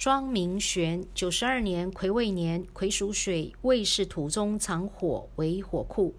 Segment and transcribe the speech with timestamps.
[0.00, 6.14] 庄明玄，九十二年癸未年，癸属水，未是土中藏火为火库。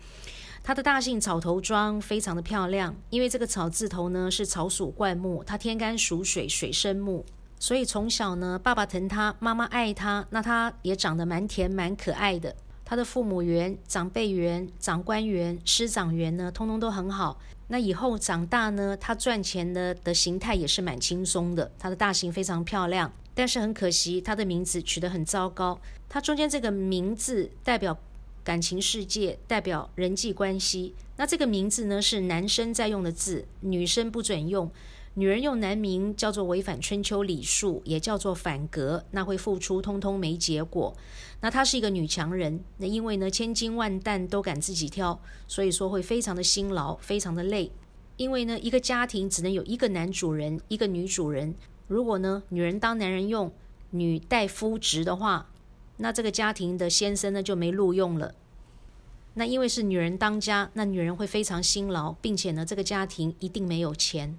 [0.64, 7.26] 他的大姓草头庄非常的漂亮，因为这个草字头呢是草属灌木，他天干属水，水生木，
[7.60, 12.56] 所以从小呢爸爸疼他，妈妈爱他，那他也长得蛮甜蛮可爱的。
[12.92, 17.40] 他的父母缘、长辈缘、长官缘、师长缘呢，通通都很好。
[17.70, 21.72] 那以后长大呢，他赚钱的的形态也是蛮轻松的。
[21.80, 25.80] 他的大型非常漂亮，但是很可惜，他的名字取得很糟糕。
[26.10, 27.98] 他中间这个名字代表
[28.44, 30.94] 感情世界，代表人际关系。
[31.16, 34.70] 那这个名字呢，是男生在用的字，女生不准用。
[35.16, 40.96] 女人用男名叫做违反春秋礼数，也叫做反格，那会付出通通没结果。
[41.42, 47.72] 那她是一个女强人，那因为呢千金万担都敢自己挑，所以说会非常的辛劳，非常的累。
[48.16, 51.56] 因为呢一个家庭只能有一个男主人，一个女主人。
[51.88, 53.52] 如果呢女人当男人用，
[53.90, 55.50] 女代夫职的话，
[55.98, 58.34] 那这个家庭的先生呢就没录用了。
[59.34, 64.38] 那因为是女人当家，那女人会非常辛劳，并且呢这个家庭一定没有钱。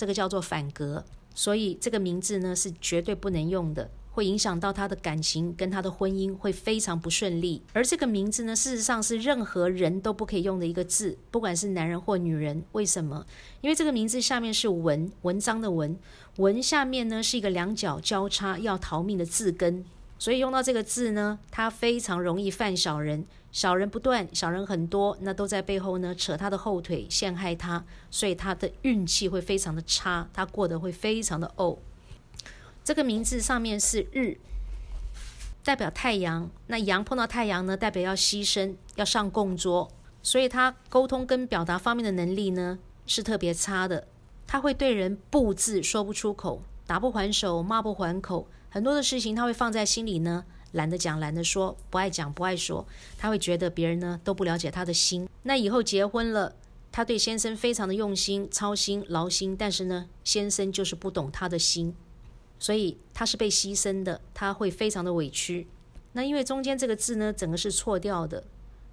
[0.00, 7.62] 这个叫做反格，所以这个名字呢是绝对不能用的，会影响到他的感情跟他的婚姻会非常不顺利。
[7.74, 12.64] 而这个名字呢，事实上是任何人都不可以用的一个字，不管是男人或女人。
[12.72, 13.26] 为什么？
[13.60, 15.94] 因为这个名字下面是文，文章的文，
[16.38, 19.84] 文下面呢是一个两脚交叉要逃命的字根，
[20.20, 23.24] 所以用到这个字呢，它非常容易犯小人。
[23.50, 31.78] 小人不断，小人很多，那都在背后呢扯他的后腿，陷害他，所以他的运气会非常的差，他过得会非常的怄。
[32.84, 34.36] 这个名字上面是日，
[35.64, 39.90] 代表太阳，那阳碰到太阳呢，代表要牺牲，要上供桌，
[40.22, 44.06] 所以他沟通跟表达方面的能力呢是特别差的，
[44.46, 50.44] 他会对人不字说不出口，打不还手，骂不还口，很多的事情他会放在心里呢。
[50.72, 52.86] 懒得讲，懒得说，不爱讲，不爱说，
[53.18, 55.28] 他会觉得别人呢都不了解他的心。
[55.42, 56.54] 那以后结婚了，
[56.92, 61.92] 他对先生非常的用心、操心、劳心，但是呢，先生就是不懂他的心，
[62.60, 65.66] 所以他是被牺牲的，他会非常的委屈。
[66.12, 68.44] 那因为中间这个字呢，整个是错掉的，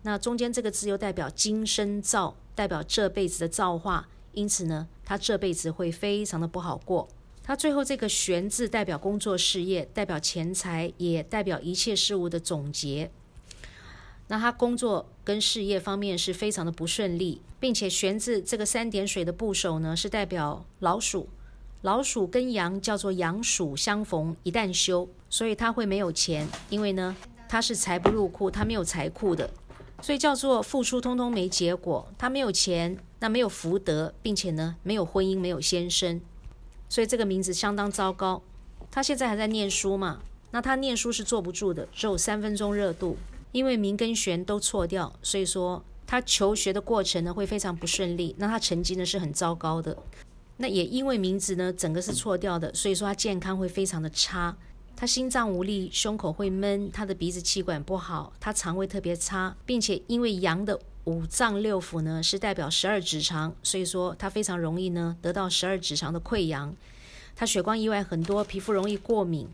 [0.01, 7.07] 那中间这个字又代表今生造，代表这辈子的造化，因此呢，他这辈子会非常的不好过。
[7.47, 13.09] 他最后这个“玄”字代表工作事业，代表钱财，也代表一切事物的总结。
[14.27, 21.29] 那他工作跟事业方面是非常的不顺利，并且“玄”字这个三点水的部首呢，是代表老鼠。
[21.83, 27.15] 老鼠跟羊叫做羊鼠相逢，一旦休，所以他会没有钱，因为呢
[27.47, 29.49] 他是财不入库，他没有财库的，
[30.01, 32.11] 所以叫做付出通通没结果。
[32.17, 36.19] 他没有钱，那没有福德，并且呢没有婚姻，没有先生。
[36.89, 38.41] 所以这个名字相当糟糕。
[38.89, 40.19] 他现在还在念书嘛？
[40.51, 43.17] 那他念书是坐不住的，只有三分钟热度。
[43.51, 48.35] 因为名跟玄都错掉，所以说他求学的过程呢会非常不顺利。
[48.37, 49.97] 那他成绩呢是很糟糕的。
[50.57, 54.55] 那也因为名字呢整个是错掉的，所以说他健康会非常的差。
[54.95, 60.79] 他心脏无力，胸口会闷，他的鼻子气管不好，他肠胃特别差，并且因为阳的。
[61.07, 66.75] 五脏六腑呢是代表十二指肠，所以说他非常容易呢得到十二指肠的溃疡，
[67.33, 69.47] 他血光意外很多，皮肤容易过敏，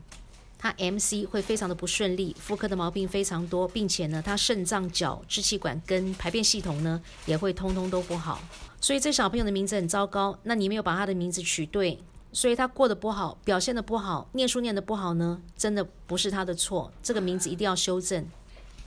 [0.57, 8.41] 他 M C 会非常的不顺利，妇科的毛病非常多，并且呢他肾脏、脚、支气管跟排便系统呢也会通通都不好，
[8.81, 10.35] 所以这小朋友的名字很糟糕。
[10.41, 11.99] 那你没有把他的名字取对，
[12.31, 18.25] 所以他过得不好，表现的不好，念书念得不好呢，真的不是他的错，这个名字一定要修正。